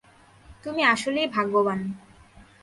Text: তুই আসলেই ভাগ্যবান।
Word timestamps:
তুই 0.63 0.79
আসলেই 0.83 1.27
ভাগ্যবান। 1.27 1.79